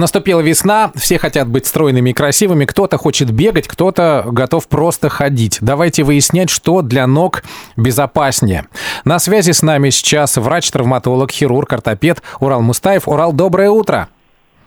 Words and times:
Наступила 0.00 0.40
весна, 0.40 0.92
все 0.94 1.18
хотят 1.18 1.46
быть 1.46 1.66
стройными 1.66 2.08
и 2.08 2.12
красивыми, 2.14 2.64
кто-то 2.64 2.96
хочет 2.96 3.30
бегать, 3.32 3.68
кто-то 3.68 4.24
готов 4.26 4.66
просто 4.66 5.10
ходить. 5.10 5.58
Давайте 5.60 6.04
выяснять, 6.04 6.48
что 6.48 6.80
для 6.80 7.06
ног 7.06 7.42
безопаснее. 7.76 8.66
На 9.04 9.18
связи 9.18 9.50
с 9.50 9.60
нами 9.60 9.90
сейчас 9.90 10.38
врач-травматолог, 10.38 11.30
хирург, 11.30 11.74
ортопед 11.74 12.22
Урал 12.40 12.62
Мустаев. 12.62 13.08
Урал, 13.08 13.34
доброе 13.34 13.68
утро. 13.68 14.08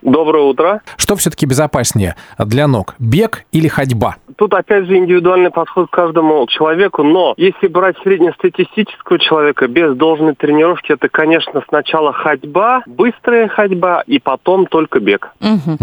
Доброе 0.00 0.44
утро. 0.44 0.82
Что 0.96 1.16
все-таки 1.16 1.44
безопаснее 1.44 2.14
для 2.38 2.68
ног, 2.68 2.94
бег 3.00 3.46
или 3.50 3.66
ходьба? 3.66 4.18
Тут 4.36 4.52
опять 4.54 4.84
же 4.86 4.96
индивидуальный 4.96 5.50
подход 5.50 5.88
к 5.88 5.92
каждому 5.94 6.46
человеку, 6.46 7.02
но 7.02 7.34
если 7.36 7.68
брать 7.68 7.96
среднестатистического 8.02 9.18
человека 9.18 9.66
без 9.66 9.96
должной 9.96 10.34
тренировки, 10.34 10.92
это, 10.92 11.08
конечно, 11.08 11.62
сначала 11.68 12.12
ходьба, 12.12 12.82
быстрая 12.86 13.48
ходьба 13.48 14.02
и 14.06 14.18
потом 14.18 14.66
только 14.66 15.00
бег. 15.00 15.30
Угу. 15.40 15.78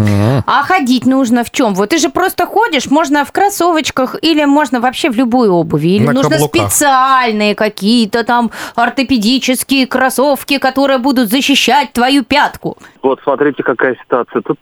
А 0.46 0.62
ходить 0.62 1.06
нужно 1.06 1.42
в 1.42 1.50
чем? 1.50 1.74
Вот 1.74 1.90
ты 1.90 1.98
же 1.98 2.10
просто 2.10 2.46
ходишь, 2.46 2.90
можно 2.90 3.24
в 3.24 3.32
кроссовочках 3.32 4.16
или 4.22 4.44
можно 4.44 4.80
вообще 4.80 5.10
в 5.10 5.16
любой 5.16 5.48
обуви, 5.48 5.96
или 5.96 6.06
На 6.06 6.12
нужно 6.12 6.30
каблуках. 6.30 6.70
специальные 6.70 7.54
какие-то 7.54 8.24
там 8.24 8.50
ортопедические 8.76 9.86
кроссовки, 9.86 10.58
которые 10.58 10.98
будут 10.98 11.28
защищать 11.28 11.92
твою 11.92 12.24
пятку. 12.24 12.76
Вот 13.02 13.20
смотрите, 13.22 13.62
какая 13.62 13.96
ситуация. 13.96 14.42
Тут, 14.42 14.58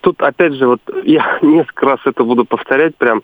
тут 0.00 0.20
опять 0.22 0.54
же, 0.54 0.66
вот 0.66 0.80
я 1.04 1.38
несколько 1.42 1.86
раз 1.86 1.98
это 2.04 2.24
буду 2.24 2.44
повторять 2.44 2.96
прям. 2.96 3.22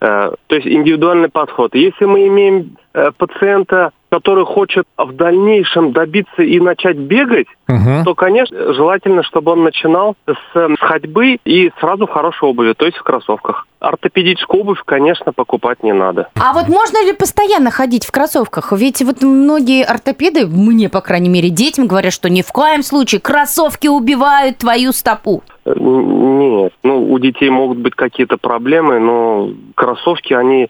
Э, 0.00 0.30
то 0.46 0.56
есть 0.56 0.66
индивидуальный 0.66 1.28
подход. 1.28 1.74
Если 1.74 2.04
мы 2.04 2.26
имеем 2.28 2.76
э, 2.94 3.10
пациента, 3.16 3.90
который 4.10 4.44
хочет 4.44 4.86
в 4.96 5.12
дальнейшем 5.12 5.92
добиться 5.92 6.42
и 6.42 6.60
начать 6.60 6.96
бегать, 6.96 7.48
Мгм. 7.66 8.04
то, 8.04 8.14
конечно, 8.14 8.72
желательно, 8.72 9.22
чтобы 9.22 9.52
он 9.52 9.64
начинал 9.64 10.16
с, 10.26 10.34
с 10.54 10.78
ходьбы 10.78 11.38
и 11.44 11.70
сразу 11.80 12.06
в 12.06 12.10
хорошей 12.10 12.48
обуви, 12.48 12.74
то 12.74 12.86
есть 12.86 12.96
в 12.96 13.02
кроссовках. 13.02 13.66
Ортопедическую 13.80 14.60
обувь, 14.62 14.82
конечно, 14.84 15.32
покупать 15.32 15.82
не 15.82 15.92
надо. 15.92 16.28
А 16.40 16.52
вот 16.52 16.68
можно 16.68 17.04
ли 17.04 17.12
постоянно 17.12 17.70
ходить 17.70 18.04
в 18.04 18.10
кроссовках? 18.10 18.72
Ведь 18.72 19.02
вот 19.02 19.22
многие 19.22 19.84
ортопеды, 19.84 20.46
мне, 20.46 20.88
по 20.88 21.00
крайней 21.00 21.28
мере, 21.28 21.48
детям 21.50 21.86
говорят, 21.86 22.12
что 22.12 22.28
ни 22.28 22.42
в 22.42 22.48
коем 22.52 22.82
случае 22.82 23.20
кроссовки 23.20 23.86
убивают 23.86 24.58
твою 24.58 24.92
стопу. 24.92 25.42
Э, 25.64 25.74
Нет, 25.76 26.72
ну 26.82 27.10
у 27.12 27.18
детей 27.18 27.50
могут 27.50 27.78
быть 27.78 27.94
какие-то 27.94 28.36
проблемы, 28.36 28.98
но 28.98 29.50
кроссовки, 29.74 30.32
они 30.32 30.68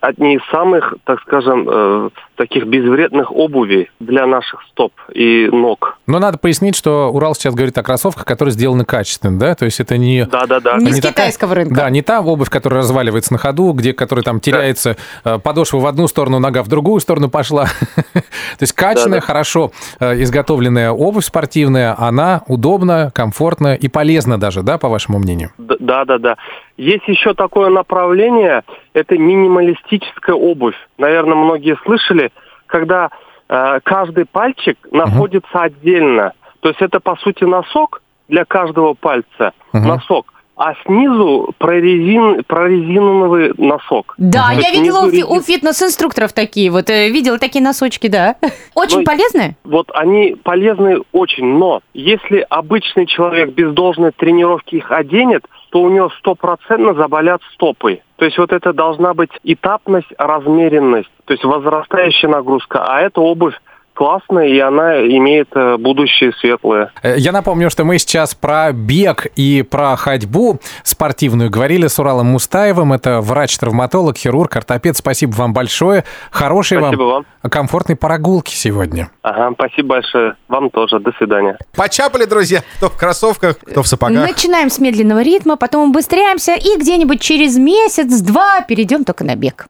одни 0.00 0.36
из 0.36 0.40
самых, 0.50 0.94
так 1.04 1.20
скажем, 1.22 1.66
э, 1.68 2.10
таких 2.36 2.66
безвредных 2.66 3.32
обуви 3.32 3.90
для 3.98 4.26
наших 4.26 4.62
стоп 4.70 4.92
и 5.12 5.48
ног. 5.50 5.98
Но 6.06 6.18
надо 6.18 6.38
пояснить, 6.38 6.76
что 6.76 7.08
Урал 7.10 7.34
сейчас 7.34 7.54
говорит 7.54 7.76
о 7.78 7.82
кроссовках, 7.82 8.24
которые 8.24 8.52
сделаны 8.52 8.84
качественно, 8.84 9.38
да? 9.38 9.54
То 9.54 9.64
есть 9.64 9.80
это 9.80 9.96
не... 9.96 10.26
Да-да-да. 10.26 10.76
Не 10.76 10.92
с 10.92 10.96
не 10.96 11.00
такая- 11.00 11.12
китайского 11.12 11.54
рынка. 11.54 11.74
Да, 11.74 11.90
не 11.90 12.02
та 12.02 12.20
обувь, 12.36 12.50
которая 12.50 12.80
разваливается 12.80 13.32
на 13.32 13.38
ходу, 13.38 13.72
где, 13.72 13.92
которая 13.92 14.22
там 14.22 14.40
теряется, 14.40 14.96
э, 15.24 15.38
подошва 15.38 15.78
в 15.78 15.86
одну 15.86 16.06
сторону, 16.06 16.38
нога 16.38 16.62
в 16.62 16.68
другую 16.68 17.00
сторону 17.00 17.28
пошла. 17.30 17.64
То 18.14 18.60
есть 18.60 18.72
качественная, 18.74 19.20
Да-да. 19.20 19.26
хорошо 19.26 19.72
э, 20.00 20.22
изготовленная 20.22 20.90
обувь 20.92 21.24
спортивная, 21.24 21.94
она 21.98 22.42
удобна, 22.46 23.10
комфортна 23.14 23.74
и 23.74 23.88
полезна 23.88 24.38
даже, 24.38 24.62
да, 24.62 24.76
по 24.78 24.88
вашему 24.88 25.18
мнению? 25.18 25.50
Д- 25.58 25.76
Да-да-да. 25.80 26.36
Есть 26.76 27.08
еще 27.08 27.32
такое 27.34 27.70
направление, 27.70 28.62
это 28.92 29.16
минималистическая 29.16 30.34
обувь. 30.36 30.76
Наверное, 30.98 31.34
многие 31.36 31.76
слышали, 31.84 32.30
когда 32.66 33.08
э, 33.48 33.80
каждый 33.82 34.26
пальчик 34.26 34.76
находится 34.92 35.62
отдельно. 35.62 36.32
То 36.60 36.68
есть 36.68 36.82
это, 36.82 37.00
по 37.00 37.16
сути, 37.16 37.44
носок 37.44 38.02
для 38.28 38.44
каждого 38.44 38.94
пальца, 38.94 39.52
Мгм. 39.72 39.88
носок. 39.88 40.32
А 40.56 40.72
снизу 40.86 41.50
прорезин, 41.58 42.42
прорезиновый 42.44 43.52
носок. 43.58 44.14
Да, 44.16 44.48
То 44.54 44.60
я 44.60 44.70
видела 44.70 45.00
у, 45.06 45.10
фи- 45.10 45.22
у 45.22 45.36
резин- 45.36 45.42
фитнес-инструкторов 45.42 46.32
такие, 46.32 46.70
вот 46.70 46.88
э, 46.88 47.10
видела 47.10 47.38
такие 47.38 47.62
носочки, 47.62 48.06
да. 48.08 48.36
Очень 48.74 49.00
Ну, 49.00 49.04
полезные? 49.04 49.56
Вот 49.64 49.90
они 49.92 50.34
полезны 50.42 51.00
очень, 51.12 51.44
но 51.44 51.80
если 51.92 52.46
обычный 52.48 53.04
человек 53.06 53.50
без 53.50 53.72
должной 53.74 54.12
тренировки 54.12 54.76
их 54.76 54.90
оденет, 54.90 55.44
то 55.70 55.82
у 55.82 55.90
него 55.90 56.08
стопроцентно 56.18 56.94
заболят 56.94 57.42
стопы. 57.52 58.00
То 58.16 58.24
есть 58.24 58.38
вот 58.38 58.50
это 58.50 58.72
должна 58.72 59.12
быть 59.12 59.30
этапность, 59.44 60.08
размеренность, 60.16 61.10
то 61.26 61.34
есть 61.34 61.44
возрастающая 61.44 62.30
нагрузка. 62.30 62.82
А 62.86 63.02
эта 63.02 63.20
обувь 63.20 63.54
классная, 63.96 64.46
и 64.46 64.58
она 64.60 65.00
имеет 65.00 65.48
э, 65.56 65.76
будущее 65.78 66.32
светлое. 66.38 66.92
Э, 67.02 67.16
Я 67.18 67.32
напомню, 67.32 67.70
что 67.70 67.84
мы 67.84 67.98
сейчас 67.98 68.34
про 68.34 68.70
бег 68.72 69.26
и 69.36 69.62
про 69.68 69.96
ходьбу 69.96 70.60
спортивную 70.84 71.50
говорили 71.50 71.86
с 71.88 71.98
Уралом 71.98 72.26
Мустаевым. 72.28 72.92
Это 72.92 73.20
врач-травматолог, 73.20 74.16
хирург, 74.16 74.54
ортопед. 74.56 74.96
Спасибо 74.96 75.32
вам 75.32 75.52
большое. 75.52 76.04
Хорошей 76.30 76.78
Спасибо 76.78 77.02
вам 77.02 77.24
вам. 77.42 77.50
комфортной 77.50 77.96
прогулки 77.96 78.54
сегодня. 78.54 79.10
Ага, 79.22 79.50
спасибо 79.54 79.88
большое. 79.88 80.36
Вам 80.48 80.70
тоже. 80.70 81.00
До 81.00 81.12
свидания. 81.18 81.58
Почапали, 81.74 82.24
друзья, 82.26 82.62
кто 82.76 82.88
в 82.90 82.96
кроссовках, 82.96 83.58
кто 83.58 83.82
в 83.82 83.88
сапогах. 83.88 84.28
Начинаем 84.28 84.70
с 84.70 84.78
медленного 84.78 85.22
ритма, 85.22 85.56
потом 85.56 85.90
убыстряемся 85.90 86.54
и 86.54 86.78
где-нибудь 86.78 87.20
через 87.20 87.56
месяц-два 87.56 88.60
перейдем 88.62 89.04
только 89.04 89.24
на 89.24 89.36
бег. 89.36 89.66